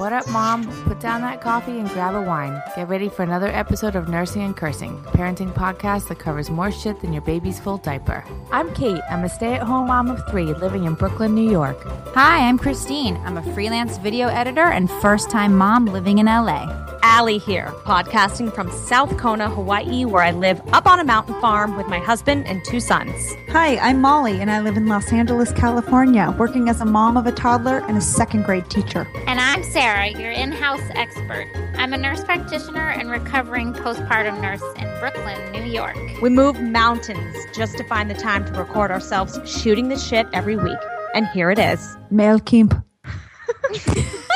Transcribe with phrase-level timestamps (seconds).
[0.00, 0.64] What up, Mom?
[0.84, 2.58] Put down that coffee and grab a wine.
[2.74, 6.98] Get ready for another episode of Nursing and Cursing, parenting podcast that covers more shit
[7.02, 8.24] than your baby's full diaper.
[8.50, 9.02] I'm Kate.
[9.10, 11.76] I'm a stay at home mom of three living in Brooklyn, New York.
[12.14, 13.18] Hi, I'm Christine.
[13.26, 16.89] I'm a freelance video editor and first time mom living in LA.
[17.12, 21.76] Allie here, podcasting from South Kona, Hawaii, where I live up on a mountain farm
[21.76, 23.34] with my husband and two sons.
[23.48, 27.26] Hi, I'm Molly, and I live in Los Angeles, California, working as a mom of
[27.26, 29.08] a toddler and a second grade teacher.
[29.26, 31.48] And I'm Sarah, your in house expert.
[31.74, 35.96] I'm a nurse practitioner and recovering postpartum nurse in Brooklyn, New York.
[36.22, 40.54] We move mountains just to find the time to record ourselves shooting the shit every
[40.54, 40.78] week.
[41.16, 41.96] And here it is.
[42.08, 42.72] Mel Kimp.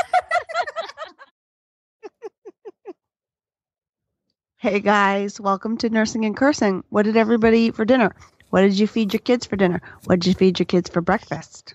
[4.65, 6.85] Hey guys, welcome to Nursing and Cursing.
[6.89, 8.15] What did everybody eat for dinner?
[8.49, 9.83] What did you feed your kids for dinner?
[10.05, 11.75] What did you feed your kids for breakfast?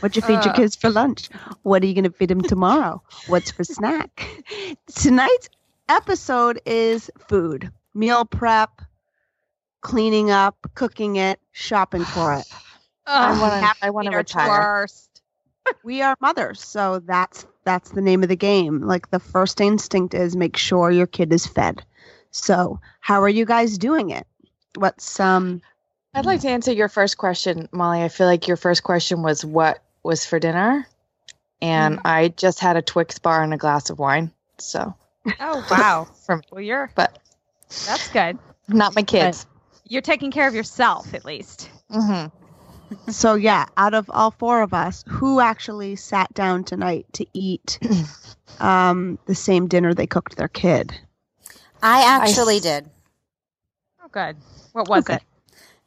[0.00, 0.56] What did you feed your Uh.
[0.56, 1.28] kids for lunch?
[1.62, 3.04] What are you going to feed them tomorrow?
[3.28, 4.26] What's for snack?
[4.96, 5.48] Tonight's
[5.88, 8.82] episode is food, meal prep,
[9.80, 12.46] cleaning up, cooking it, shopping for it.
[13.06, 14.48] I wanna- I wanna retire.
[14.48, 15.22] Worst.
[15.84, 18.80] We are mothers, so that's that's the name of the game.
[18.82, 21.84] Like the first instinct is make sure your kid is fed.
[22.34, 24.26] So, how are you guys doing it?
[24.74, 25.62] What's um
[26.14, 28.02] I'd like to answer your first question, Molly.
[28.02, 30.86] I feel like your first question was what was for dinner,
[31.62, 34.32] and I just had a Twix bar and a glass of wine.
[34.58, 34.94] So,
[35.38, 36.08] Oh, wow.
[36.26, 37.16] from well, you're, but
[37.86, 38.36] that's good.
[38.66, 39.46] not my kids.
[39.88, 41.70] You're taking care of yourself, at least.
[41.90, 42.26] hmm
[43.08, 47.78] so yeah, out of all four of us, who actually sat down tonight to eat
[48.60, 50.92] um the same dinner they cooked their kid?
[51.84, 52.90] I actually did.
[54.02, 54.36] Oh, good.
[54.72, 55.14] What was Okay.
[55.16, 55.22] it?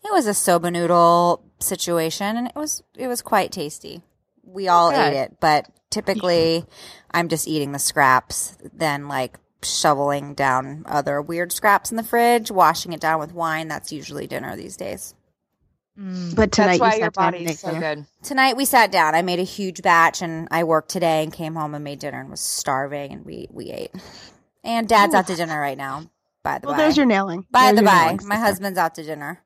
[0.05, 4.01] It was a soba noodle situation and it was it was quite tasty.
[4.43, 4.99] We all Good.
[5.13, 6.65] ate it, but typically
[7.11, 12.51] I'm just eating the scraps, then like shoveling down other weird scraps in the fridge,
[12.51, 13.67] washing it down with wine.
[13.67, 15.13] That's usually dinner these days.
[15.99, 16.35] Mm.
[16.35, 17.95] But tonight That's why you your sat down body's so dinner.
[17.95, 18.05] good.
[18.23, 19.15] Tonight we sat down.
[19.15, 22.21] I made a huge batch and I worked today and came home and made dinner
[22.21, 23.91] and was starving and we we ate.
[24.67, 26.11] And dad's out to dinner right now,
[26.43, 26.83] by the Well, way.
[26.83, 27.47] there's your nailing.
[27.49, 29.41] by There's the by, nailing, my husband's out to dinner.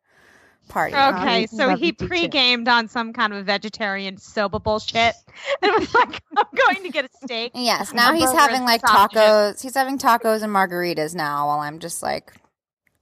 [0.68, 0.96] Party.
[0.96, 5.14] Okay, Um, so he pre-gamed on some kind of a vegetarian soba bullshit.
[5.62, 7.52] And was like, I'm going to get a steak.
[7.56, 9.22] Yes, now he's having like sausages.
[9.22, 9.62] tacos.
[9.62, 12.34] He's having tacos and margaritas now while I'm just like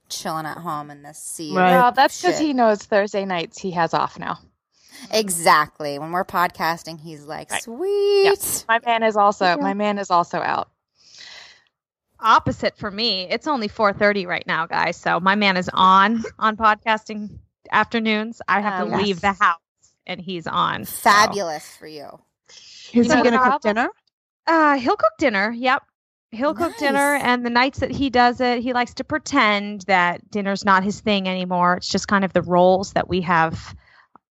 [0.08, 1.50] chilling at home in this sea.
[1.50, 1.70] of Right.
[1.72, 4.38] Well, that's because he knows Thursday nights he has off now.
[5.12, 5.98] Exactly.
[5.98, 7.62] When we're podcasting, he's like, Right.
[7.62, 10.70] "Sweet." My man is also my man is also out.
[12.22, 13.26] Opposite for me.
[13.30, 14.96] It's only 4:30 right now, guys.
[14.96, 17.38] So my man is on on podcasting
[17.70, 18.40] afternoons.
[18.48, 19.58] I have to leave the house,
[20.06, 20.84] and he's on.
[20.84, 21.10] so.
[21.10, 22.06] Fabulous for you.
[22.48, 23.88] Is You he going to cook dinner?
[24.46, 25.52] Uh, he'll cook dinner.
[25.52, 25.82] Yep.
[26.32, 30.30] He'll cook dinner, and the nights that he does it, he likes to pretend that
[30.30, 31.76] dinner's not his thing anymore.
[31.78, 33.74] It's just kind of the roles that we have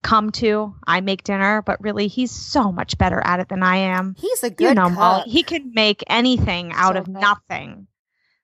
[0.03, 0.75] come to.
[0.87, 4.15] I make dinner, but really, he's so much better at it than I am.
[4.17, 4.97] He's a good You know, cook.
[4.97, 7.15] Molly, he can make anything out So of good.
[7.21, 7.87] nothing.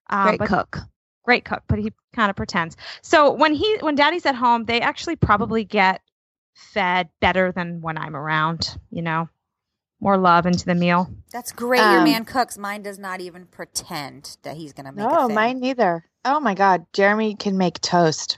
[0.09, 0.77] Uh, Great cook.
[1.23, 2.77] great cook, but he kind of pretends.
[3.01, 6.01] So when he when daddy's at home, they actually probably get
[6.53, 9.29] fed better than when I'm around, you know.
[10.01, 11.09] More love into the meal.
[11.31, 11.79] That's great.
[11.79, 12.57] Your Um, man cooks.
[12.57, 15.05] Mine does not even pretend that he's gonna make.
[15.05, 16.05] a No, mine neither.
[16.23, 18.37] Oh my God, Jeremy can make toast,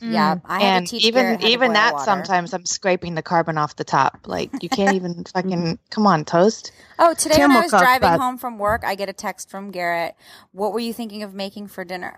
[0.00, 0.42] Yeah, mm.
[0.46, 2.04] I had and to teach even how to even boil that water.
[2.04, 4.20] sometimes I'm scraping the carbon off the top.
[4.26, 6.72] Like you can't even fucking come on toast.
[6.98, 9.50] Oh, today Tim when I was driving but- home from work, I get a text
[9.50, 10.14] from Garrett.
[10.52, 12.16] What were you thinking of making for dinner?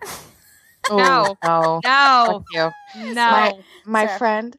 [0.90, 1.36] Oh, no.
[1.42, 3.14] Oh, no, No, you.
[3.14, 3.30] no.
[3.30, 3.52] My
[3.84, 4.18] my Sarah.
[4.18, 4.56] friend,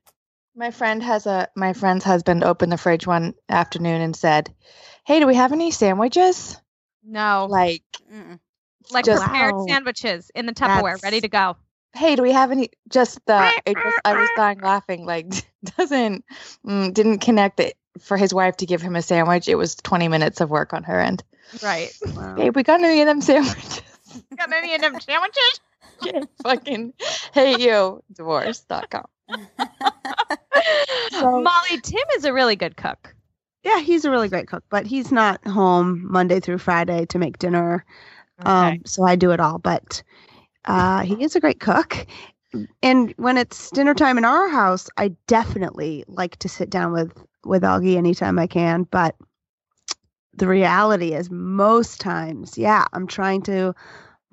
[0.56, 4.54] my friend has a my friend's husband opened the fridge one afternoon and said,
[5.06, 6.58] "Hey, do we have any sandwiches?"
[7.06, 8.40] No, Like, Mm-mm.
[8.92, 9.66] like just- prepared Wow.
[9.68, 11.58] sandwiches in the Tupperware, That's- ready to go.
[11.94, 12.70] Hey, do we have any?
[12.90, 15.06] Just the it just, I was dying laughing.
[15.06, 15.28] Like,
[15.78, 16.26] doesn't
[16.66, 19.48] mm, didn't connect it for his wife to give him a sandwich.
[19.48, 21.24] It was twenty minutes of work on her end.
[21.62, 21.92] Right.
[22.16, 22.36] Wow.
[22.36, 23.82] Hey, we got any of them sandwiches?
[24.38, 25.60] Got any of them sandwiches?
[26.44, 26.94] Fucking
[27.34, 28.04] hate you.
[28.14, 29.06] Divorce.com.
[31.22, 33.16] Molly, Tim is a really good cook.
[33.64, 37.40] Yeah, he's a really great cook, but he's not home Monday through Friday to make
[37.40, 37.86] dinner.
[38.40, 39.58] Um, so I do it all.
[39.58, 40.04] But
[40.66, 42.06] uh, he is a great cook.
[42.84, 47.14] And when it's dinner time in our house, I definitely like to sit down with
[47.46, 48.84] with Augie anytime I can.
[48.84, 49.16] But
[50.34, 53.74] the reality is, most times, yeah, I'm trying to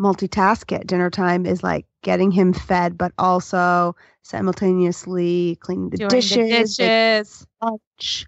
[0.01, 6.29] multitask at dinner time is like getting him fed, but also simultaneously cleaning the Doing
[6.29, 7.47] dishes, the dishes.
[7.63, 8.27] lunch,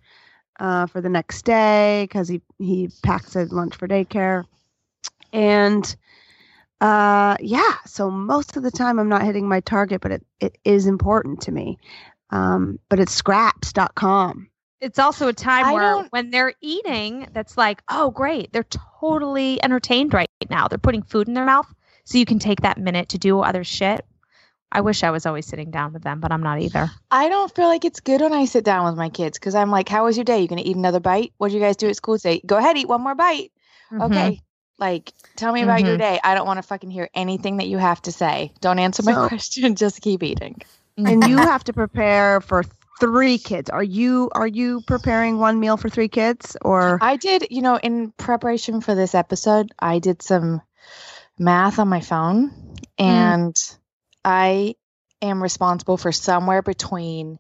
[0.61, 4.45] uh, for the next day because he he packs a lunch for daycare,
[5.33, 5.97] and
[6.83, 7.75] uh, yeah.
[7.87, 11.41] So most of the time I'm not hitting my target, but it, it is important
[11.43, 11.79] to me.
[12.31, 14.49] Um, but it's scraps.com.
[14.81, 18.53] It's also a time I where when they're eating, that's like, oh, great.
[18.53, 18.67] They're
[19.01, 20.67] totally entertained right now.
[20.67, 21.73] They're putting food in their mouth.
[22.05, 24.05] So you can take that minute to do other shit.
[24.73, 26.91] I wish I was always sitting down with them, but I'm not either.
[27.13, 29.71] I don't feel like it's good when I sit down with my kids because I'm
[29.71, 30.41] like, "How was your day?
[30.41, 31.33] You gonna eat another bite?
[31.37, 32.41] What did you guys do at school today?
[32.45, 33.53] Go ahead, eat one more bite.
[33.93, 34.07] Mhm.
[34.07, 34.41] Okay,
[34.83, 36.01] like tell me about your Mhm.
[36.01, 36.21] day.
[36.23, 38.53] I don't want to fucking hear anything that you have to say.
[38.61, 39.75] Don't answer my So- question.
[39.85, 40.61] Just keep eating.
[40.99, 42.65] and you have to prepare for
[43.01, 43.71] three kids.
[43.71, 47.77] Are you are you preparing one meal for three kids or I did, you know,
[47.77, 50.61] in preparation for this episode, I did some
[51.39, 52.53] math on my phone
[52.99, 53.57] and
[54.25, 54.75] I
[55.23, 57.39] am responsible for somewhere between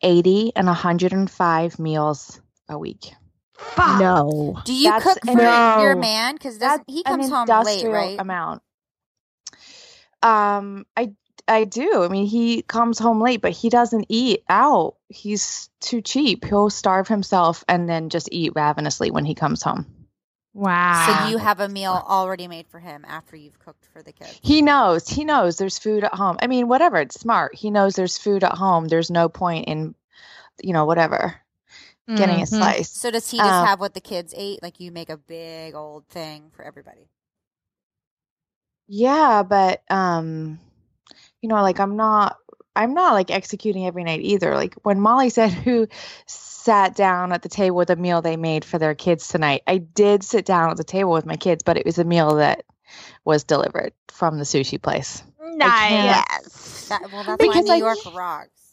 [0.00, 3.12] 80 and 105 meals a week.
[3.56, 4.00] Fuck.
[4.00, 4.60] no?
[4.64, 6.34] Do you That's cook for an- your man?
[6.34, 8.18] Because he comes home late, industrial right?
[8.18, 8.62] amount.
[10.22, 11.12] Um, I
[11.46, 12.02] I do.
[12.02, 14.96] I mean, he comes home late, but he doesn't eat out.
[15.08, 16.44] He's too cheap.
[16.44, 19.86] He'll starve himself and then just eat ravenously when he comes home.
[20.54, 21.24] Wow.
[21.24, 24.38] So you have a meal already made for him after you've cooked for the kids.
[24.42, 25.06] He knows.
[25.08, 26.38] He knows there's food at home.
[26.40, 26.98] I mean, whatever.
[26.98, 27.54] It's smart.
[27.56, 28.86] He knows there's food at home.
[28.86, 29.94] There's no point in,
[30.62, 31.34] you know, whatever,
[32.06, 32.48] getting a Mhm.
[32.48, 32.90] slice.
[32.90, 34.62] So does he just Um, have what the kids ate?
[34.62, 37.08] Like you make a big old thing for everybody.
[38.86, 40.58] Yeah, but um,
[41.40, 42.36] you know, like I'm not.
[42.76, 44.54] I'm not like executing every night either.
[44.56, 45.86] Like when Molly said who
[46.26, 49.78] sat down at the table with a meal they made for their kids tonight, I
[49.78, 52.64] did sit down at the table with my kids, but it was a meal that
[53.24, 55.22] was delivered from the sushi place.
[55.40, 56.88] Nice.
[56.88, 58.63] That, well, that's Because why I- New York rocks.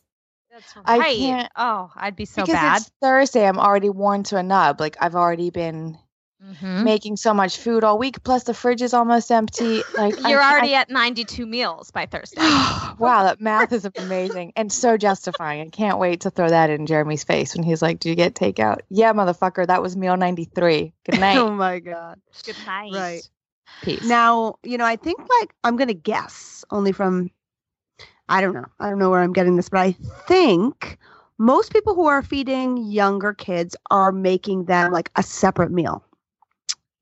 [0.52, 0.84] That's right.
[1.02, 2.82] I can't- oh, I'd be so because bad.
[2.82, 4.80] it's Thursday, I'm already worn to a nub.
[4.80, 5.98] Like I've already been
[6.44, 6.84] Mhm.
[6.84, 8.24] making so much food all week.
[8.24, 9.84] Plus the fridge is almost empty.
[9.96, 12.42] Like You're I- already at 92 meals by Thursday.
[12.98, 15.62] wow, that math is amazing and so justifying.
[15.62, 18.34] I can't wait to throw that in Jeremy's face when he's like, "Do you get
[18.34, 20.94] takeout?" Yeah, motherfucker, that was meal ninety three.
[21.06, 21.38] Good night.
[21.38, 22.20] Oh my god.
[22.44, 22.92] Good night.
[22.94, 23.30] Right.
[23.84, 24.04] Peace.
[24.04, 27.30] Now, you know, I think like I'm going to guess only from
[28.32, 28.66] I don't know.
[28.80, 29.92] I don't know where I'm getting this, but I
[30.26, 30.98] think
[31.38, 36.02] most people who are feeding younger kids are making them like a separate meal.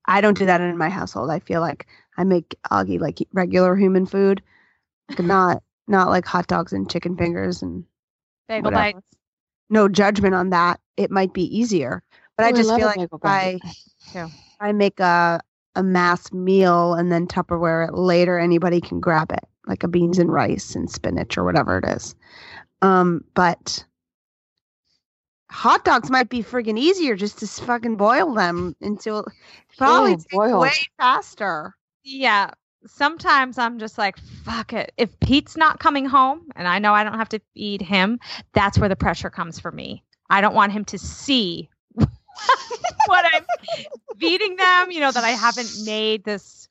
[0.06, 1.30] I don't do that in my household.
[1.30, 1.86] I feel like
[2.16, 4.42] I make Augie like regular human food,
[5.08, 7.84] like not not like hot dogs and chicken fingers and
[8.48, 8.94] Bagel Whatever.
[8.94, 9.06] bites.
[9.68, 10.80] no judgment on that.
[10.96, 12.02] It might be easier,
[12.36, 13.60] but I just love feel like if I.
[14.12, 14.28] Too.
[14.58, 15.40] I make a
[15.76, 20.18] a mass meal and then Tupperware it later, anybody can grab it, like a beans
[20.18, 22.14] and rice and spinach or whatever it is.
[22.82, 23.84] Um, but
[25.50, 29.26] hot dogs might be friggin' easier just to fucking boil them until
[29.76, 31.74] probably Ooh, take way faster.
[32.04, 32.50] Yeah.
[32.86, 34.92] Sometimes I'm just like, fuck it.
[34.96, 38.18] If Pete's not coming home and I know I don't have to feed him,
[38.54, 40.02] that's where the pressure comes for me.
[40.30, 42.08] I don't want him to see what
[43.34, 43.44] I'm
[44.18, 46.69] feeding them, you know, that I haven't made this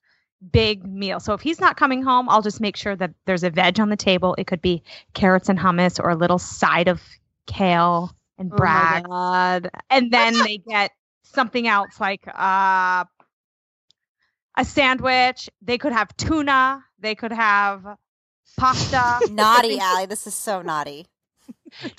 [0.52, 1.20] big meal.
[1.20, 3.90] So if he's not coming home, I'll just make sure that there's a veg on
[3.90, 4.36] the table.
[4.38, 4.84] It could be
[5.14, 7.02] carrots and hummus or a little side of
[7.46, 9.06] kale and Oh brag.
[9.06, 9.70] god.
[9.90, 10.92] and then they get
[11.24, 13.04] something else like uh,
[14.58, 15.50] a sandwich.
[15.62, 16.84] They could have tuna.
[17.00, 17.86] They could have
[18.58, 19.20] pasta.
[19.32, 20.06] Naughty, Allie.
[20.06, 21.06] This is so naughty.
[21.84, 21.96] no,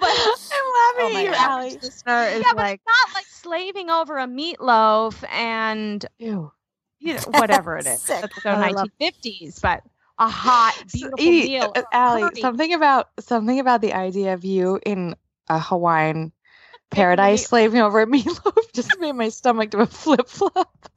[0.00, 0.10] but
[0.52, 1.50] Oh I'm laughing my at you, God.
[1.50, 1.78] Allie.
[1.82, 6.52] Listener is yeah, but like, it's not like slaving over a meatloaf and Ew.
[7.00, 8.00] You know whatever it is.
[8.00, 8.22] Sick.
[8.22, 9.82] That's so I 1950s, but
[10.18, 11.72] a hot, beautiful Edie, meal.
[11.74, 12.40] uh, Allie, curry.
[12.42, 15.16] something about something about the idea of you in
[15.48, 16.32] a Hawaiian
[16.90, 20.88] paradise slaving over a meatloaf just made my stomach do a flip flop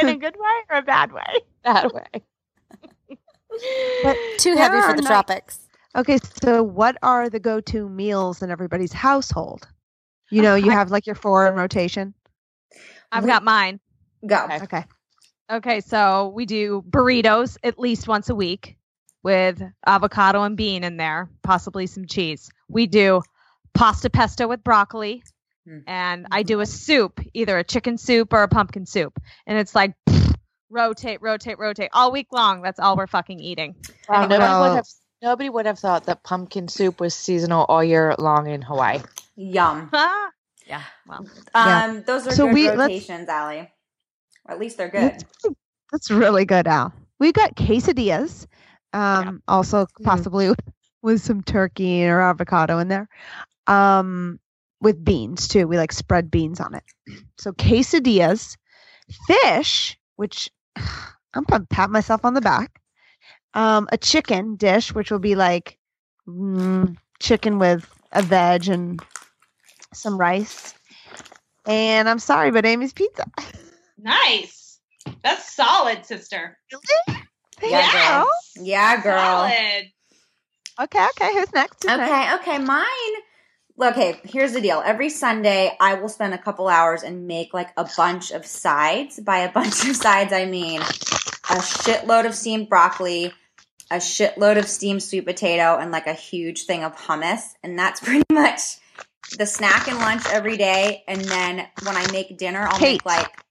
[0.00, 1.22] in a good way or a bad way.
[1.64, 2.06] that way.
[4.02, 5.58] but Too There heavy for the ni- tropics.
[5.96, 9.66] okay, so what are the go-to meals in everybody's household?
[10.30, 12.14] You know, you have like your four in rotation.
[13.12, 13.80] I've got mine.
[14.26, 14.44] Go.
[14.44, 14.56] Okay.
[14.64, 14.84] Okay.
[15.50, 18.76] Okay, so we do burritos at least once a week
[19.22, 22.50] with avocado and bean in there, possibly some cheese.
[22.68, 23.22] We do
[23.74, 25.22] pasta pesto with broccoli,
[25.66, 25.78] Hmm.
[25.86, 29.18] and I do a soup, either a chicken soup or a pumpkin soup.
[29.46, 29.94] And it's like
[30.70, 32.62] rotate, rotate, rotate all week long.
[32.62, 33.74] That's all we're fucking eating.
[34.08, 34.86] Wow, nobody well- would have
[35.22, 39.00] nobody would have thought that pumpkin soup was seasonal all year long in Hawaii.
[39.36, 39.90] Yum.
[40.66, 41.24] yeah, well,
[41.54, 41.84] Yeah.
[41.86, 43.70] Um, those are So good we- rotations, Allie.
[44.48, 45.12] At least they're good.
[45.12, 45.46] That's,
[45.92, 46.92] that's really good, Al.
[47.18, 48.46] We've got quesadillas.
[48.92, 50.54] Um, also possibly
[51.02, 53.08] with some turkey or avocado in there.
[53.66, 54.38] Um,
[54.80, 55.66] with beans too.
[55.66, 56.84] We like spread beans on it.
[57.38, 58.56] So quesadillas,
[59.26, 62.80] fish, which I'm gonna pat myself on the back.
[63.54, 65.78] Um, a chicken dish, which will be like
[66.28, 69.00] mm, chicken with a veg and
[69.92, 70.74] some rice.
[71.66, 73.24] And I'm sorry, but Amy's pizza.
[74.06, 74.78] Nice.
[75.22, 76.56] That's solid, sister.
[77.60, 78.28] Yeah, girl.
[78.64, 79.18] Yeah, girl.
[79.18, 79.92] Solid.
[80.80, 81.34] Okay, okay.
[81.34, 81.82] Who's next?
[81.82, 82.10] Who's next?
[82.12, 82.86] Okay, okay, mine.
[83.82, 84.80] Okay, here's the deal.
[84.84, 89.18] Every Sunday, I will spend a couple hours and make like a bunch of sides.
[89.18, 93.32] By a bunch of sides, I mean a shitload of steamed broccoli,
[93.90, 97.40] a shitload of steamed sweet potato, and like a huge thing of hummus.
[97.64, 98.78] And that's pretty much
[99.36, 101.02] the snack and lunch every day.
[101.08, 103.04] And then when I make dinner, I'll Kate.
[103.04, 103.45] make like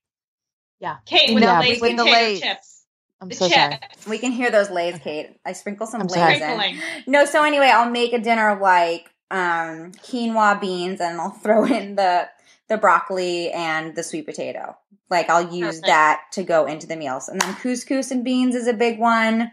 [0.80, 0.96] Yeah.
[1.06, 2.40] Kate with Yeah, the Lay's with the Lay's.
[2.40, 2.84] chips.
[3.20, 3.78] I'm The so sorry.
[3.80, 4.06] chips.
[4.06, 5.36] we can hear those lays, Kate.
[5.44, 6.34] I sprinkle some I'm lays sorry.
[6.34, 6.40] in.
[6.40, 6.78] Sprinkling.
[7.06, 11.64] No, so anyway, I'll make a dinner of like um quinoa beans and I'll throw
[11.64, 12.28] in the
[12.68, 14.76] the broccoli and the sweet potato.
[15.08, 15.86] Like I'll use Perfect.
[15.86, 17.28] that to go into the meals.
[17.28, 19.52] And then couscous and beans is a big one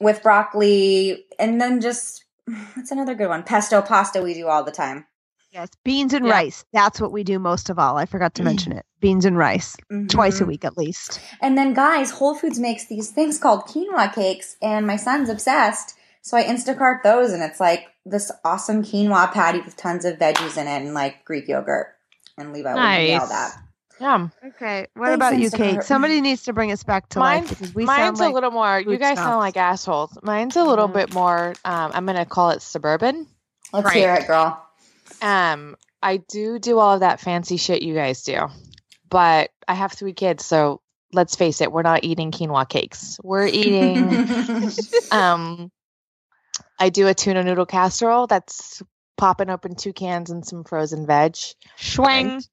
[0.00, 2.24] with broccoli and then just
[2.74, 3.44] what's another good one?
[3.44, 5.06] Pesto pasta we do all the time.
[5.56, 6.32] Yes, beans and Yeah.
[6.32, 6.64] rice.
[6.74, 7.96] That's what we do most of all.
[7.96, 8.84] I forgot to mention it.
[9.00, 9.74] Beans and rice,
[10.08, 11.18] twice a week at least.
[11.40, 15.94] And then guys, Whole Foods makes these things called quinoa cakes and my son's obsessed.
[16.20, 20.58] So I Instacart those and it's like this awesome quinoa patty with tons of veggies
[20.58, 21.94] in it and like Greek yogurt.
[22.36, 23.28] And Levi would nail Nice.
[23.30, 23.52] that.
[23.98, 24.28] Yeah.
[24.48, 25.82] Okay, what Thanks, about you, Kate?
[25.84, 28.34] Somebody needs to bring us back to Mine's, life because we sound mine's like a
[28.34, 28.78] little more.
[28.78, 29.20] You guys snobs.
[29.30, 30.18] sound like assholes.
[30.22, 30.92] Mine's a little Mhm.
[30.92, 31.54] bit more.
[31.64, 33.26] Um, I'm gonna call it suburban.
[33.72, 33.96] Let's Right.
[33.96, 34.62] hear it, girl.
[35.22, 38.48] Um, I do do all of that fancy shit you guys do,
[39.08, 40.80] but I have three kids, so
[41.12, 43.18] let's face it, we're not eating quinoa cakes.
[43.22, 44.70] We're eating.
[45.10, 45.70] um,
[46.78, 48.26] I do a tuna noodle casserole.
[48.26, 48.82] That's
[49.16, 51.36] popping open two cans and some frozen veg.
[51.78, 52.46] Schwang.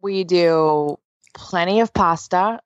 [0.00, 0.98] We do
[1.34, 2.60] plenty of pasta.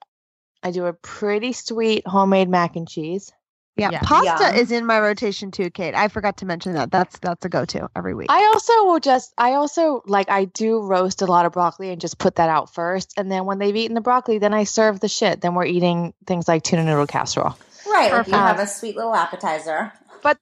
[0.63, 3.33] I do a pretty sweet homemade mac and cheese.
[3.81, 4.01] Yeah, Yeah.
[4.03, 4.55] pasta Yum.
[4.55, 5.95] is in my rotation too, Kate.
[5.95, 6.91] I forgot to mention that.
[6.91, 8.29] That's that's a go-to every week.
[8.31, 12.01] I also will just, I also like, I do roast a lot of broccoli and
[12.01, 13.15] just put that out first.
[13.17, 15.41] And then when they've eaten the broccoli, then I serve the shit.
[15.41, 17.57] Then we're eating things like tuna noodle casserole.
[17.87, 19.93] right, like you have a sweet little appetizer.
[20.23, 20.39] But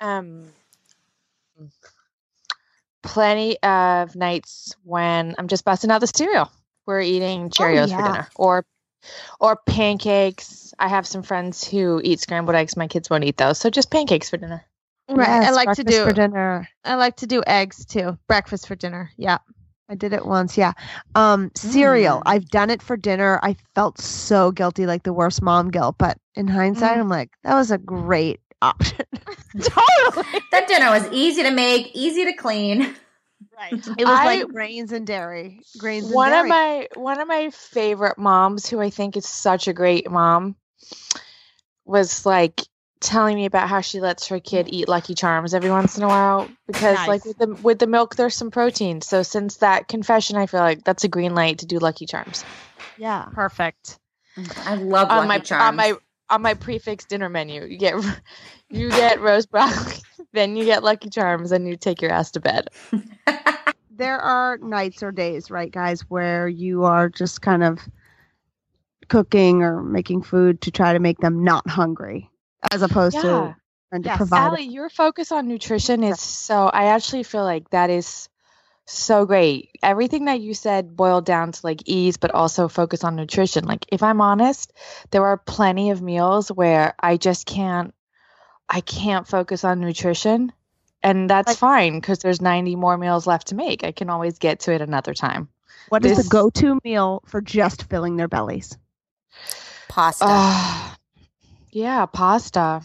[0.00, 0.46] um,
[3.02, 6.50] plenty of nights when I'm just busting out the cereal.
[6.86, 8.12] We're eating Cheerios for yeah.
[8.12, 8.64] dinner or
[9.40, 10.74] or pancakes.
[10.78, 12.76] I have some friends who eat scrambled eggs.
[12.76, 14.64] My kids won't eat those, so just pancakes for dinner.
[15.08, 15.28] Right.
[15.28, 16.68] I like to do for dinner.
[16.84, 18.18] I like to do eggs too.
[18.26, 19.10] Breakfast for dinner.
[19.16, 19.38] Yeah.
[19.88, 20.72] I did it once, yeah.
[21.14, 22.18] Um, cereal.
[22.18, 22.22] Mm.
[22.26, 23.38] I've done it for dinner.
[23.44, 25.94] I felt so guilty, like the worst mom guilt.
[25.96, 27.02] But in hindsight, Mm.
[27.02, 29.06] I'm like, that was a great option.
[29.60, 30.40] Totally.
[30.50, 32.96] That dinner was easy to make, easy to clean.
[33.56, 33.86] Right.
[33.98, 35.60] It was I- like grains and dairy.
[35.78, 39.68] Grains one and of my one of my favorite moms who i think is such
[39.68, 40.56] a great mom
[41.84, 42.62] was like
[43.00, 46.08] telling me about how she lets her kid eat lucky charms every once in a
[46.08, 50.36] while because like with the with the milk there's some protein so since that confession
[50.36, 52.42] i feel like that's a green light to do lucky charms
[52.98, 53.26] yeah.
[53.32, 53.98] Perfect.
[54.38, 55.62] Mm, I love on Lucky my Charms.
[55.68, 55.94] on my
[56.30, 57.94] on my prix fixe dinner menu you get
[58.70, 59.96] you get roast broccoli
[60.32, 62.68] then you get lucky charms and you take your ass to bed
[63.98, 67.78] There are nights or days, right, guys, where you are just kind of
[69.08, 72.30] cooking or making food to try to make them not hungry,
[72.72, 73.22] as opposed Yeah.
[73.22, 73.56] to
[73.90, 74.38] trying to provide.
[74.38, 78.28] Allie, your focus on nutrition is so I actually feel like that is
[78.84, 79.70] so great.
[79.82, 83.64] Everything that you said boiled down to like ease, but also focus on nutrition.
[83.64, 84.72] Like if I'm honest,
[85.10, 87.94] there are plenty of meals where I just can't
[88.68, 90.52] I can't focus on nutrition.
[91.02, 93.84] And that's Like- fine because there's 90 more meals left to make.
[93.84, 95.48] I can always get to it another time.
[95.88, 98.76] What is this- the go-to meal for just filling their bellies?
[99.88, 100.24] Pasta.
[100.26, 100.96] Ah,
[101.70, 102.82] yeah, pasta.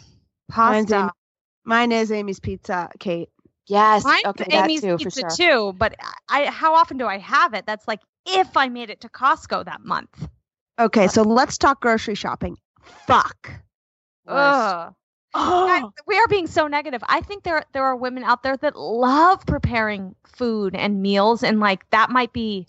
[0.55, 0.95] Mine's Pasta.
[0.95, 1.09] Amy-
[1.63, 3.29] mine is Amy's Pizza, Kate.
[3.67, 4.03] Yes.
[4.03, 5.29] Mine's okay, that Amy's too, for pizza sure.
[5.29, 5.95] too, but
[6.29, 7.65] I how often do I have it?
[7.65, 10.27] That's like if I made it to Costco that month.
[10.77, 12.57] Okay, so let's talk grocery shopping.
[13.07, 13.51] Fuck.
[14.27, 14.93] Ugh.
[15.33, 17.01] Guys, we are being so negative.
[17.07, 21.59] I think there there are women out there that love preparing food and meals, and
[21.59, 22.67] like that might be.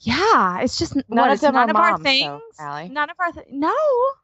[0.00, 2.42] Yeah, it's just None of it's none are of our moms, though, things.
[2.60, 2.88] Allie.
[2.88, 3.74] None of our th- no,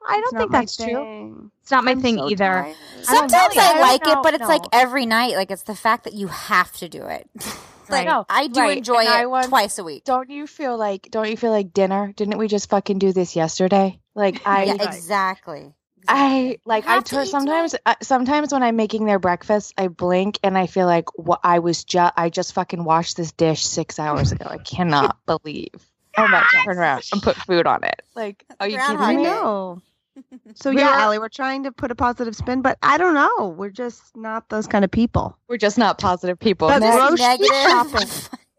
[0.07, 1.51] I don't think that's true.
[1.63, 2.45] It's not my I'm thing so either.
[2.45, 2.77] tired.
[3.03, 3.57] Sometimes.
[3.57, 4.13] I I like know.
[4.13, 5.35] it, but it's like every night.
[5.35, 7.29] Like it's the fact that you have to do it.
[7.91, 10.05] like No, I do right, enjoy and I it want- twice a week.
[10.05, 12.13] Don't you feel like don't you feel like dinner?
[12.15, 13.99] Didn't we just fucking do this yesterday?
[14.15, 15.75] Like I yeah, exactly.
[16.09, 19.89] I like I have to tur- sometimes uh, sometimes when I'm making their breakfast, I
[19.89, 23.65] blink and I feel like what I was just I just fucking washed this dish
[23.65, 24.47] six hours ago.
[24.49, 25.71] I cannot believe
[26.17, 28.03] I'm about to turn around and put food on it.
[28.15, 29.25] Like, are you Groundhog kidding me?
[29.25, 29.31] Day.
[29.31, 29.83] know.
[30.55, 33.15] So We yeah, were- Allie, we're trying to put a positive spin, but I don't
[33.15, 33.49] know.
[33.49, 35.37] We're just not those kind of people.
[35.49, 36.69] We're just not positive people.
[36.69, 36.97] But Next.
[36.97, 37.51] grocery Negative.
[37.71, 38.09] shopping.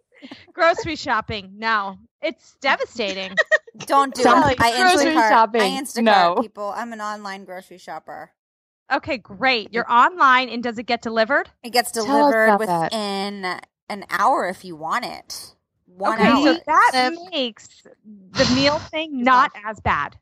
[0.53, 1.51] Grocery shopping.
[1.57, 3.35] No, it's devastating.
[3.87, 4.61] Don't do Sounds it.
[4.61, 5.29] I grocery Instacart.
[5.29, 5.61] shopping.
[5.61, 6.37] I Instacart No.
[6.41, 6.73] people.
[6.75, 8.31] I'm an online grocery shopper.
[8.91, 9.73] Okay, great.
[9.73, 11.49] You're online, and does it get delivered?
[11.63, 12.91] It gets delivered about that.
[12.91, 15.55] within an hour if you want it.
[15.87, 16.59] One okay, so hour.
[16.93, 17.67] that makes
[18.31, 20.17] the meal thing not as bad.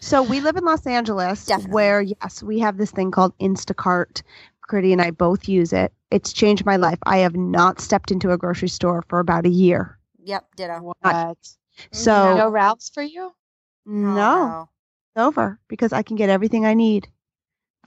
[0.00, 1.72] So we live in Los Angeles, Definitely.
[1.74, 4.22] where yes, we have this thing called Instacart.
[4.62, 5.92] Gritty and I both use it.
[6.10, 6.98] It's changed my life.
[7.04, 9.98] I have not stepped into a grocery store for about a year.
[10.24, 10.94] Yep, ditto.
[11.00, 11.36] What?
[11.90, 13.32] So no Ralphs for you?
[13.86, 14.68] no,
[15.14, 17.08] it's over because I can get everything I need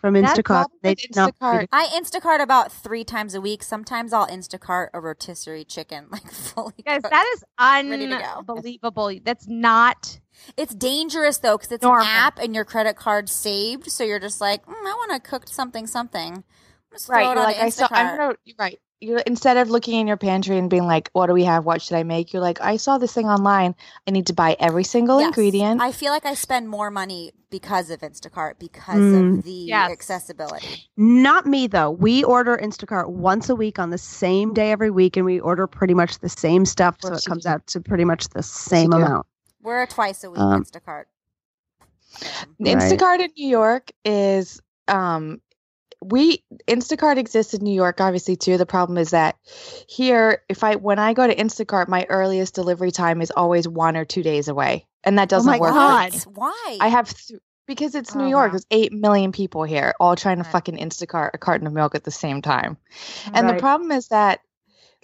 [0.01, 0.65] from Instacart.
[0.81, 3.63] They with not Instacart- I Instacart about three times a week.
[3.63, 6.73] Sometimes I'll Instacart a rotisserie chicken, like fully.
[6.85, 7.11] Guys, cooked.
[7.11, 8.39] that is Ready to go.
[8.39, 9.11] unbelievable.
[9.23, 10.19] That's not.
[10.57, 12.05] It's dangerous though, because it's Normal.
[12.05, 13.89] an app and your credit card's saved.
[13.91, 16.43] So you're just like, mm, I want to cook something, something.
[16.91, 17.31] Just throw Right.
[17.31, 18.79] it on like, I saw, I'm gonna, you're right.
[19.05, 21.63] You instead of looking in your pantry and being like, what do we have?
[21.63, 22.33] What should I make?
[22.33, 23.75] You're like, I saw this thing online.
[24.07, 25.27] I need to buy every single Yes.
[25.27, 25.79] ingredient.
[25.79, 29.37] I feel like I spend more money because of Instacart because Mm.
[29.37, 29.91] of the Yes.
[29.91, 30.89] accessibility.
[30.97, 31.91] Not me though.
[31.91, 35.67] We order Instacart once a week on the same day every week, and we order
[35.67, 37.49] pretty much the same stuff, so it comes do.
[37.49, 38.97] out to pretty much the same do.
[38.97, 39.27] amount.
[39.61, 41.05] We're a twice a week Um, Instacart.
[42.41, 42.75] Um, Right.
[42.77, 45.41] Instacart in New York is um
[46.07, 48.57] we Instacart exists in New York obviously too.
[48.57, 49.37] The problem is that
[49.87, 53.97] here if I when I go to Instacart my earliest delivery time is always 1
[53.97, 54.85] or 2 days away.
[55.03, 55.71] And that oh doesn't my work.
[55.73, 56.13] for God.
[56.33, 56.77] Why?
[56.81, 58.47] I have th- because it's oh, New Oh, York.
[58.47, 58.51] wow.
[58.53, 60.51] There's 8 million people here all trying to Right.
[60.51, 62.77] fucking Instacart a carton of milk at the same time.
[63.33, 64.39] And the problem is that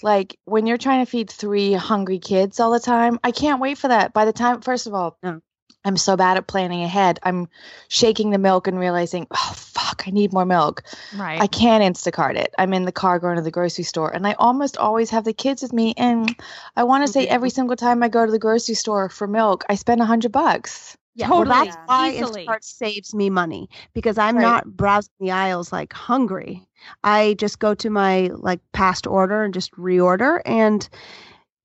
[0.03, 3.77] like when you're trying to feed three hungry kids all the time, I can't wait
[3.77, 4.13] for that.
[4.13, 5.41] By the time first of all, No.
[5.84, 7.19] I'm so bad at planning ahead.
[7.23, 7.47] I'm
[7.88, 9.54] shaking the milk and realizing, oh
[10.01, 10.83] fuck, I need more milk.
[11.11, 11.41] Right.
[11.41, 12.53] I can't Instacart it.
[12.57, 15.33] I'm in the car going to the grocery store and I almost always have the
[15.33, 16.35] kids with me and
[16.75, 19.63] I want to say every single time I go to the grocery store for milk,
[19.69, 20.97] I spend a hundred bucks.
[21.15, 21.65] yeah, Well, totally.
[21.65, 22.45] that's why Easily.
[22.47, 24.43] Instacart saves me money because I'm Right.
[24.43, 26.67] not browsing the aisles like hungry.
[27.03, 30.87] I just go to my like past order and just reorder and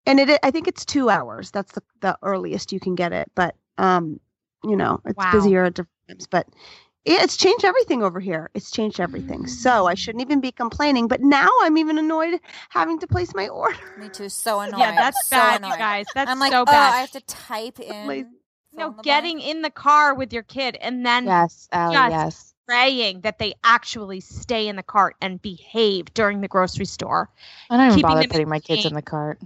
[0.06, 1.50] and it I think it's two hours.
[1.50, 3.30] That's the, the earliest you can get it.
[3.34, 4.20] But um,
[4.64, 5.30] you know, it's Wow.
[5.30, 6.26] busier at different times.
[6.28, 8.50] But yeah, it's changed everything over here.
[8.54, 9.46] It's changed everything.
[9.46, 9.98] So I mm.
[9.98, 11.06] shouldn't even be complaining.
[11.06, 13.78] But now I'm even annoyed having to place my order.
[13.98, 14.28] Me too.
[14.28, 14.80] So annoying.
[14.80, 15.72] yeah, that's so bad, annoying.
[15.72, 16.06] you guys.
[16.14, 16.94] That's I'm like, so oh, bad.
[16.94, 18.06] I have to type in.
[18.06, 18.28] Lazy.
[18.72, 21.94] no, fill in getting in the car with your kid and then Yes, oh, Allie,
[21.94, 22.10] Yes.
[22.10, 22.54] yes.
[22.66, 27.30] praying that they actually stay in the cart and behave during the grocery store.
[27.70, 29.38] I don't even bother putting my kids in the cart.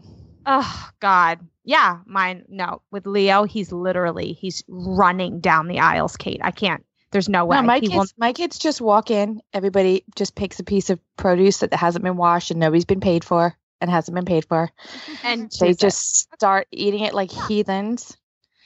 [0.47, 1.41] Oh God.
[1.65, 2.81] Yeah, mine no.
[2.91, 6.41] With Leo, he's literally he's running down the aisles, Kate.
[6.43, 6.85] I can't.
[7.13, 7.57] There's no way.
[7.57, 9.41] No, my He kids, my kids just walk in.
[9.53, 13.25] Everybody just picks a piece of produce that hasn't been washed and nobody's been paid
[13.25, 14.71] for and hasn't been paid for.
[15.25, 15.79] and They it.
[15.79, 18.17] just start eating it like heathens.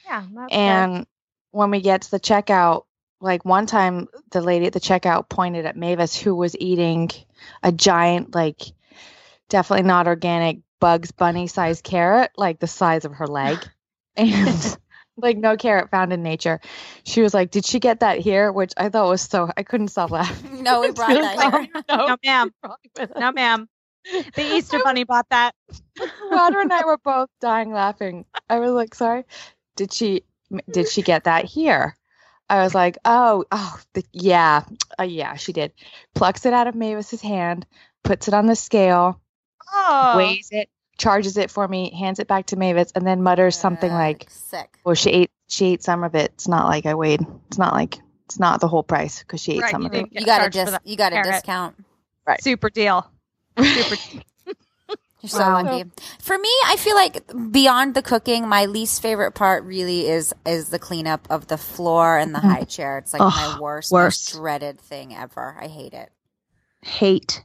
[0.05, 0.21] yeah.
[0.33, 0.55] that's good.
[0.55, 1.07] And
[1.51, 2.83] when we get to the checkout,
[3.21, 7.09] like one time the lady at the checkout pointed at Mavis who was eating
[7.63, 8.61] a giant, like
[9.49, 13.57] definitely not organic Bugs Bunny sized carrot, like the size of her leg.
[14.17, 14.77] And
[15.17, 16.59] like no carrot found in nature.
[17.03, 18.51] She was like, Did she get that here?
[18.51, 20.63] Which I thought was so I couldn't stop laughing.
[20.63, 21.63] No, we It's brought really that wrong.
[21.63, 21.83] here.
[21.89, 22.53] No, no, ma'am.
[22.63, 23.17] wrong with us.
[23.19, 23.69] No, ma'am.
[24.35, 25.55] The Easter Bunny bought that.
[26.31, 28.25] Roger and I were both dying laughing.
[28.49, 29.23] I was like, "Sorry,
[29.75, 30.23] did she
[30.69, 31.97] did she get that here?"
[32.47, 34.63] I was like, "Oh, oh, the, yeah,
[34.99, 35.71] uh, yeah, she did."
[36.13, 37.65] Plucks it out of Mavis's hand,
[38.03, 39.19] puts it on the scale,
[39.73, 40.13] Oh.
[40.17, 43.91] weighs it, charges it for me, hands it back to Mavis, and then mutters something
[43.91, 44.79] like, sick.
[44.83, 46.31] "Well, she ate she ate some of it.
[46.33, 47.25] It's not like I weighed.
[47.47, 49.93] It's not like it's not the whole price because she ate Right, some you of
[49.93, 51.31] it." You got a charged dis- you got a carrot.
[51.31, 51.75] discount.
[52.25, 52.43] Right.
[52.43, 53.09] Super deal.
[53.57, 53.95] Super.
[55.21, 55.63] You're so Wow.
[55.63, 55.89] lucky.
[56.19, 60.69] For me, I feel like beyond the cooking, my least favorite part really is is
[60.69, 62.49] the cleanup of the floor and the mm-hmm.
[62.49, 62.99] high chair.
[62.99, 64.33] It's like my worst, worst.
[64.33, 65.57] most dreaded thing ever.
[65.59, 66.11] I hate it.
[66.83, 67.43] Hate.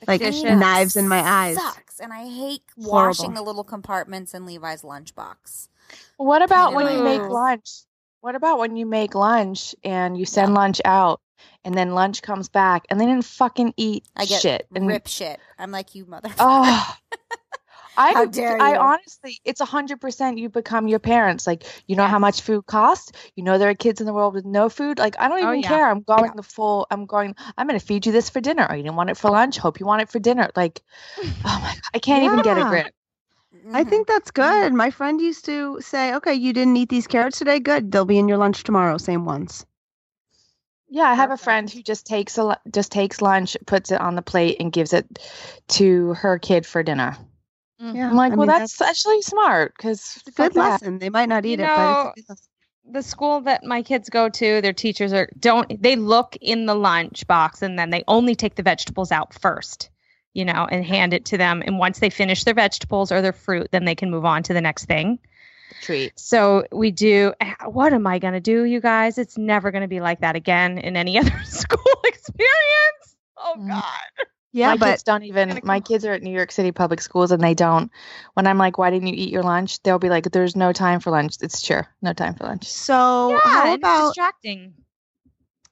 [0.00, 1.56] The Like cleanup knives in my eyes.
[1.56, 3.08] Sucks, and I hate Horrible.
[3.08, 5.68] washing the little compartments in Levi's lunchbox.
[6.18, 7.82] What about when you make lunch?
[8.20, 11.20] What about when you make lunch and you send lunch out
[11.64, 14.66] and then lunch comes back and they didn't fucking eat I get shit?
[14.74, 15.40] And rip shit.
[15.58, 16.30] I'm like you, mother.
[16.38, 16.96] oh,
[17.98, 18.78] I How would- dare I you.
[18.78, 20.38] honestly, it's a hundred percent.
[20.38, 21.46] You become your parents.
[21.46, 23.12] Like you know how much food costs.
[23.34, 24.98] You know there are kids in the world with no food.
[24.98, 25.68] Like I don't Oh, even yeah.
[25.68, 25.90] care.
[25.90, 26.86] I'm going the full.
[26.90, 27.34] I'm going.
[27.56, 28.66] I'm going to feed you this for dinner.
[28.70, 29.58] Oh, you didn't want it for lunch.
[29.58, 30.48] Hope you want it for dinner.
[30.56, 30.80] Like,
[31.18, 32.86] oh my, God, I can't even get a grip.
[33.72, 33.90] I Mm-hmm.
[33.90, 34.72] think that's good.
[34.72, 37.58] My friend used to say, "Okay, you didn't eat these carrots today.
[37.60, 38.98] Good, they'll be in your lunch tomorrow.
[38.98, 39.66] Same ones."
[40.88, 44.00] Yeah, I have a friend who just takes a lu- just takes lunch, puts it
[44.00, 45.18] on the plate, and gives it
[45.68, 47.16] to her kid for dinner.
[47.80, 47.96] Mm-hmm.
[47.96, 50.98] Yeah, I'm like, I well, mean, that's actually smart because It's a good lesson.
[50.98, 52.48] They might not You eat know, it, but it's a good lesson.
[52.84, 56.74] the school that my kids go to, their teachers are don't they look in the
[56.74, 59.90] lunch box and then they only take the vegetables out first,
[60.34, 61.62] you know, and hand it to them.
[61.66, 64.54] And once they finish their vegetables or their fruit, then they can move on to
[64.54, 65.18] the next thing.
[65.80, 66.14] treat.
[66.16, 67.32] So we do.
[67.66, 69.18] What am I going to do, you guys?
[69.18, 73.16] It's never going to be like that again in any other school experience.
[73.36, 73.68] Oh mm.
[73.68, 73.84] God.
[74.52, 75.60] Yeah, my but kids don't even.
[75.62, 77.90] My kids are at New York City public schools, and they don't.
[78.34, 81.00] When I'm like, "Why didn't you eat your lunch?" They'll be like, "There's no time
[81.00, 82.66] for lunch." It's sure, no time for lunch.
[82.66, 84.74] so yeah, how and it's about distracting?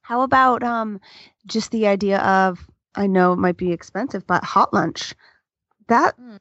[0.01, 0.99] how about um
[1.45, 5.13] just the idea of I know it might be expensive, but hot lunch.
[5.87, 6.37] That Mm.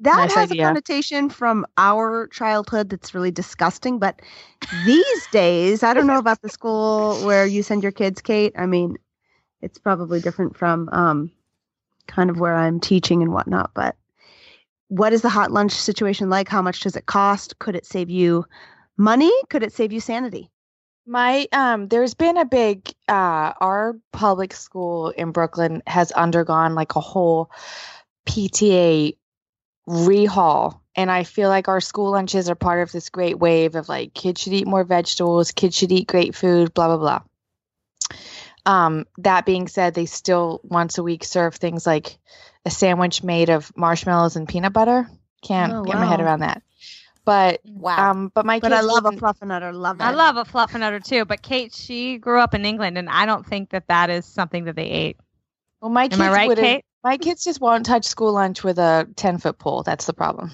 [0.00, 0.50] that Nice has idea.
[0.50, 3.98] a connotation from our childhood that's really disgusting.
[3.98, 4.20] But
[4.70, 8.52] these days, I don't know about the school where you send your kids, Kate.
[8.56, 8.98] I mean,
[9.60, 11.30] it's probably different from um
[12.14, 13.96] kind of where I'm teaching and whatnot, but
[14.88, 16.48] what is the hot lunch situation like?
[16.48, 17.58] How much does it cost?
[17.58, 18.44] Could it save you
[18.98, 19.32] money?
[19.48, 20.50] Could it save you sanity?
[21.06, 26.94] My um, there's been a big uh, our public school in Brooklyn has undergone like
[26.94, 27.50] a whole
[28.26, 29.16] PTA
[29.88, 33.88] rehaul, and I feel like our school lunches are part of this great wave of
[33.88, 38.18] like kids should eat more vegetables, kids should eat great food, blah blah blah.
[38.64, 42.18] Um, that being said, they still once a week serve things like
[42.64, 45.08] a sandwich made of marshmallows and peanut butter.
[45.42, 46.62] Can't Oh, get my head around that.
[47.24, 48.10] But Wow.
[48.10, 49.72] um, but my But kids I love a wouldn't- fluffernutter.
[49.74, 50.02] Love it.
[50.04, 53.46] I love a fluffernutter too, but Kate, she grew up in England, and I don't
[53.46, 55.16] think that that is something that they ate.
[55.80, 56.84] Well, my Am kids I right, Kate?
[57.04, 59.82] My kids just won't touch school lunch with a ten foot pole.
[59.82, 60.52] That's the problem.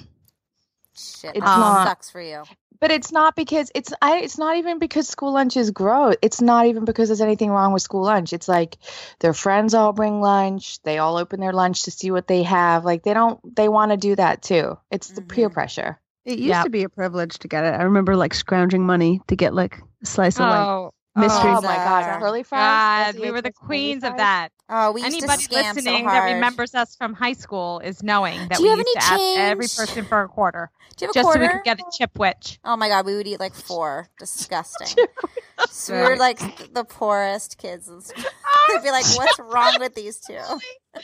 [0.99, 2.43] Shit, It's that not- sucks for you.
[2.81, 4.19] But it's not because it's I.
[4.21, 6.15] It's not even because school lunch is gross.
[6.23, 8.33] It's not even because there's anything wrong with school lunch.
[8.33, 8.77] It's like
[9.19, 10.81] their friends all bring lunch.
[10.85, 12.85] They all open their lunch to see what they have.
[12.85, 13.41] Like they don't.
[13.57, 14.79] They want to do that too.
[14.93, 15.55] It's the peer Mhm.
[15.55, 16.01] pressure.
[16.25, 16.65] It used Yep.
[16.67, 17.75] to be a privilege to get it.
[17.75, 21.55] I remember like scrounging money to get like a slice of like Oh, mystery Oh
[21.63, 22.21] my god, Bizarre.
[22.21, 23.13] curly fries.
[23.15, 24.51] God, we were the queens of that.
[24.71, 28.05] Oh, we used Anybody to scam listening so that remembers us from high school is
[28.05, 30.71] knowing that Do we you have used to any ask every person for a quarter
[30.99, 31.39] Do you have a just quarter?
[31.39, 32.59] so we could get a chipwich.
[32.65, 34.09] Oh my god, we would eat like four.
[34.19, 35.05] Disgusting.
[35.71, 36.19] so we were Right.
[36.19, 37.89] like the poorest kids.
[37.89, 38.25] in school.
[38.69, 40.35] They'd be like, "What's wrong with these two?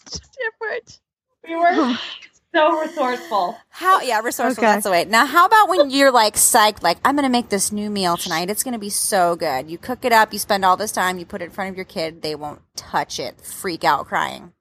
[0.00, 1.00] Chipwich.
[1.46, 1.94] We were
[2.54, 3.56] so resourceful.
[3.68, 4.00] How?
[4.00, 4.62] Yeah, resourceful.
[4.64, 4.72] Okay.
[4.72, 5.04] That's the way.
[5.04, 6.82] Now, how about when you're like psyched?
[6.82, 8.50] Like, I'm gonna make this new meal tonight.
[8.50, 9.70] It's gonna be so good.
[9.70, 10.32] You cook it up.
[10.32, 11.18] You spend all this time.
[11.18, 12.22] You put it in front of your kid.
[12.22, 13.40] They won't touch it.
[13.40, 14.52] Freak out, crying.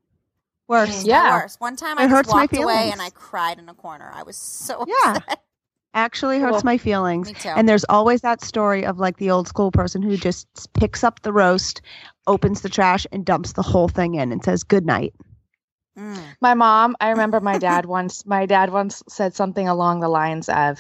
[0.67, 1.05] Worse.
[1.05, 1.31] Yeah.
[1.31, 1.61] The worst.
[1.61, 4.11] One time, It I hurts just walked away and I cried in a corner.
[4.13, 5.15] I was so Yeah.
[5.15, 5.43] upset.
[5.93, 7.27] Actually hurts Well, my feelings.
[7.29, 7.49] Me too.
[7.49, 11.21] And there's always that story of like the old school person who just picks up
[11.21, 11.81] the roast,
[12.27, 15.13] opens the trash, and dumps the whole thing in and says good night.
[15.97, 16.19] Mm.
[16.39, 18.25] My mom, I remember my dad once.
[18.27, 20.79] My dad once said something along the lines of,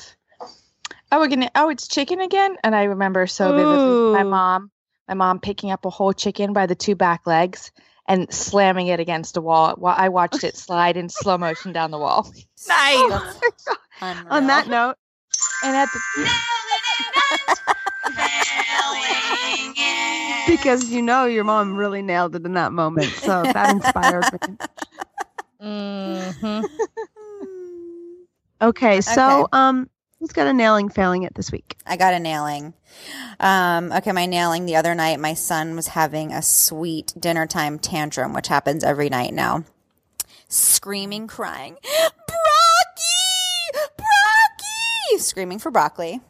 [1.11, 1.49] "Oh, we're gonna.
[1.55, 4.69] Oh, it's chicken again." And I remember so vividly my mom,
[5.07, 7.71] my mom picking up a whole chicken by the two back legs
[8.07, 9.75] and slamming it against a wall.
[9.77, 12.31] While I watched it slide in slow motion down the wall.
[12.67, 13.09] Nice.
[13.13, 13.39] That's.
[14.01, 14.95] On that note,
[15.63, 15.99] And at the
[20.47, 23.17] because you know your mom really nailed it in that moment.
[23.17, 24.57] So that inspired me.
[25.59, 26.61] hmm
[28.61, 29.45] Okay, so Okay.
[29.51, 31.77] um who's got a nailing failing it this week?
[31.85, 32.73] I got a nailing.
[33.39, 37.79] Um, okay, my nailing the other night, my son was having a sweet dinner time
[37.79, 39.63] tantrum, which happens every night now.
[40.49, 43.89] Screaming, crying, Brocky!
[43.97, 45.19] Brocky!
[45.19, 46.21] Screaming for broccoli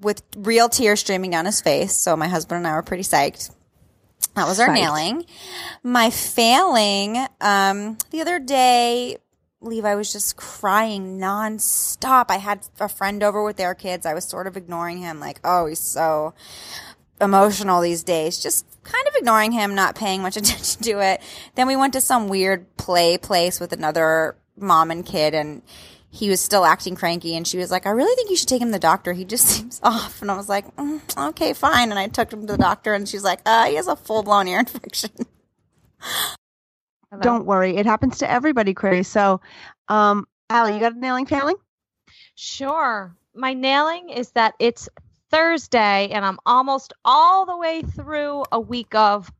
[0.00, 1.96] with real tears streaming down his face.
[1.96, 3.50] So my husband and I were pretty psyched.
[4.34, 5.24] That was our nailing.
[5.82, 9.16] My failing, um, the other day,
[9.66, 12.26] Levi was just crying nonstop.
[12.28, 14.06] I had a friend over with their kids.
[14.06, 16.34] I was sort of ignoring him, like, oh, he's so
[17.20, 18.42] emotional these days.
[18.42, 21.20] Just kind of ignoring him, not paying much attention to it.
[21.54, 25.62] Then we went to some weird play place with another mom and kid, and
[26.10, 27.36] he was still acting cranky.
[27.36, 29.12] And she was like, I really think you should take him to the doctor.
[29.12, 30.22] He just seems off.
[30.22, 31.90] And I was like, mm, okay, fine.
[31.90, 34.22] And I took him to the doctor, and she's like, uh, he has a full
[34.22, 35.10] blown ear infection.
[37.20, 39.02] Don't worry, it happens to everybody, Cray.
[39.02, 39.40] So
[39.88, 41.56] um Allie, you got a nailing failing?
[42.34, 43.14] Sure.
[43.34, 44.88] My nailing is that it's
[45.30, 49.30] Thursday and I'm almost all the way through a week of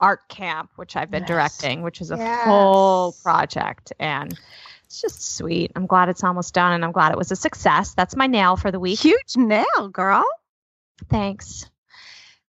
[0.00, 1.28] art camp, which I've been Yes.
[1.28, 3.92] directing, which is a full project.
[3.98, 4.38] And
[4.84, 5.72] it's just sweet.
[5.76, 7.94] I'm glad it's almost done and I'm glad it was a success.
[7.94, 8.98] That's my nail for the week.
[8.98, 10.24] Huge nail, girl.
[11.08, 11.70] Thanks.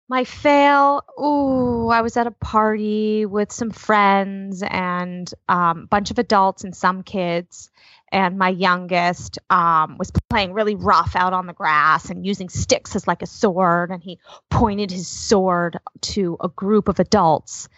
[0.10, 1.04] My fail.
[1.20, 6.64] Ooh, I was at a party with some friends and um, a bunch of adults
[6.64, 7.70] and some kids.
[8.12, 12.96] And my youngest um, was playing really rough out on the grass and using sticks
[12.96, 13.92] as like a sword.
[13.92, 14.18] And he
[14.50, 17.70] pointed his sword to a group of adults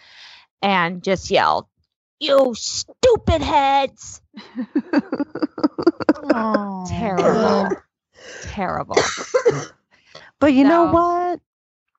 [0.62, 1.66] and just yelled,
[2.20, 4.22] You stupid heads!
[6.34, 6.86] Oh.
[6.88, 7.70] Terrible.
[8.44, 8.96] Terrible.
[10.40, 11.40] But you know what?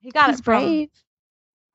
[0.03, 0.88] He got He's it from brave.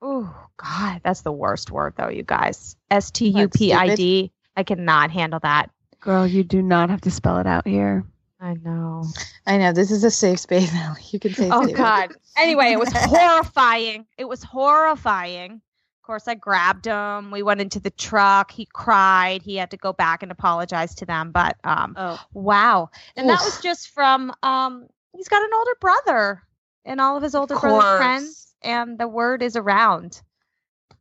[0.00, 2.76] Oh God, that's the worst word though, you guys.
[2.90, 4.30] S T U P I D.
[4.56, 5.70] I cannot handle that.
[6.00, 8.04] Girl, you do not have to spell it out here.
[8.40, 9.04] I know.
[9.46, 10.94] I know this is a safe space now.
[11.10, 11.48] You can say.
[11.50, 11.76] Oh stupid.
[11.76, 12.14] God.
[12.36, 14.06] Anyway, it was horrifying.
[14.16, 15.52] It was horrifying.
[15.54, 17.30] Of course, I grabbed him.
[17.30, 18.50] We went into the truck.
[18.50, 19.42] He cried.
[19.42, 21.32] He had to go back and apologize to them.
[21.32, 22.20] But um, Oh.
[22.32, 22.90] wow.
[23.16, 26.42] And that was just from um, he's got an older brother,
[26.88, 30.20] and all of his older brother's friends, and the word is around.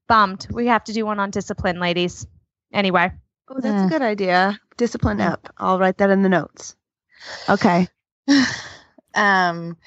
[0.08, 0.48] Bummed.
[0.52, 2.28] We have to do one on discipline, ladies.
[2.72, 3.12] Anyway.
[3.50, 4.60] Oh, that's a good idea.
[4.76, 5.54] Discipline up.
[5.58, 6.76] I'll write that in the notes.
[7.50, 7.88] Okay.
[9.16, 9.78] um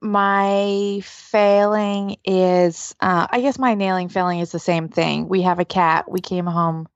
[0.00, 5.58] my failing is uh i guess my nailing failing is the same thing we have
[5.58, 6.86] a cat we came home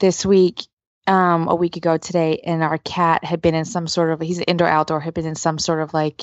[0.00, 0.66] this week
[1.06, 4.38] um a week ago today and our cat had been in some sort of he's
[4.38, 6.20] indoor outdoor had been in some sort of like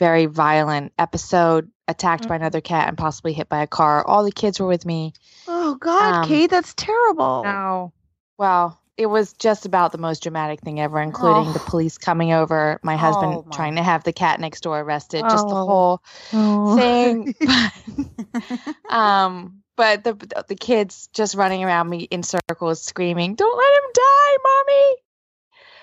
[0.00, 4.32] very violent episode attacked by another cat and possibly hit by a car all the
[4.32, 5.12] kids were with me
[5.46, 7.44] Oh God, Um, Kate, that's terrible.
[7.44, 7.92] No.
[8.38, 11.64] well it was just about the most dramatic thing ever including the Oh.
[11.68, 13.54] police coming over my husband Oh, my.
[13.56, 15.66] trying to have the cat next door arrested just the Oh.
[15.66, 16.76] whole Oh.
[16.76, 17.34] thing.
[18.88, 23.90] um, but the the kids just running around me in circles, screaming, "Don't let him
[23.94, 24.96] die, mommy!"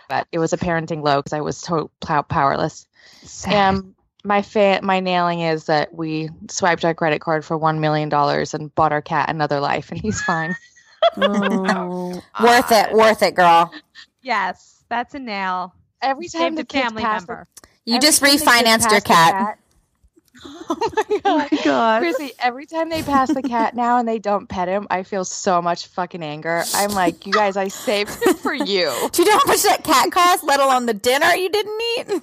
[0.09, 2.87] But it was a parenting low because I was so pow- powerless.
[3.47, 8.09] Um, my fa- my nailing is that we swiped our credit card for one million
[8.09, 10.55] dollars and bought our cat another life, and he's fine.
[11.15, 12.19] Oh.
[12.43, 13.71] worth it, worth it, girl.
[14.23, 15.73] Yes, that's a nail.
[16.01, 17.47] Every time Saved the family pass the- member.
[17.85, 19.59] You just time the kids refinanced your pass the cat.
[20.69, 21.51] Oh my Oh god.
[21.51, 21.99] my God.
[22.01, 25.23] Chrissy, every time they pass the cat now and they don't pet him, I feel
[25.25, 26.63] so much fucking anger.
[26.75, 28.91] I'm like, you guys, I saved him for you.
[29.11, 32.21] Do you know how much that cat cost, let alone the dinner you didn't eat?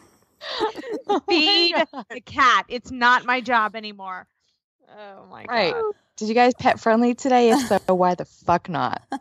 [1.28, 1.74] Feed
[2.12, 2.66] the cat.
[2.68, 4.26] It's not my job anymore.
[4.96, 5.74] Oh my Right.
[5.74, 5.94] god.
[6.16, 7.50] Did you guys pet friendly today?
[7.50, 9.02] If so, why the fuck not?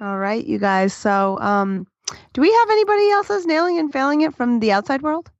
[0.00, 0.94] All right, you guys.
[0.94, 1.86] So, um,
[2.32, 5.30] do we have anybody else that's nailing and failing it from the outside world?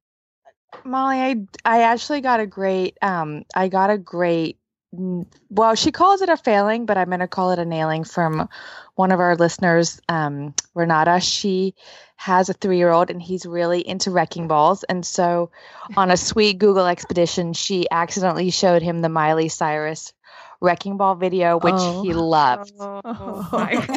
[0.85, 4.58] Molly, I I actually got a great um I got a great
[4.91, 8.49] well, she calls it a failing, but I'm going to call it a nailing from
[8.95, 11.19] one of our listeners, um, Renata.
[11.19, 11.75] She
[12.15, 14.83] has a three year old and he's really into wrecking balls.
[14.83, 15.51] And so
[15.95, 20.13] on a sweet Google expedition, she accidentally showed him the Miley Cyrus
[20.61, 22.01] wrecking ball video, which Oh.
[22.01, 22.73] he loved.
[22.79, 23.87] Oh my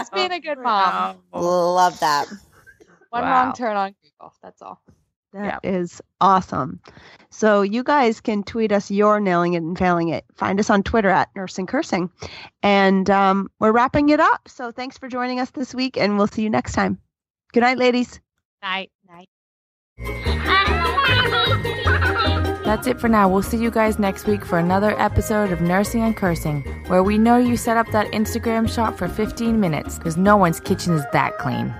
[0.00, 1.16] Just being a good mom.
[1.32, 2.28] Love that.
[3.10, 3.44] One Wow.
[3.46, 4.32] wrong turn on Google.
[4.42, 4.80] That's all.
[5.42, 6.80] That is awesome.
[7.30, 10.24] So you guys can tweet us your nailing it and failing it.
[10.34, 12.10] Find us on Twitter at Nursing Cursing.
[12.62, 14.48] And um, we're wrapping it up.
[14.48, 16.98] So thanks for joining us this week, and we'll see you next time.
[17.52, 18.20] Good night, ladies.
[18.62, 18.90] Night.
[22.66, 23.28] That's it for now.
[23.28, 27.16] We'll see you guys next week for another episode of Nursing and Cursing, where we
[27.16, 31.04] know you set up that Instagram shot for 15 minutes because no one's kitchen is
[31.12, 31.72] that clean.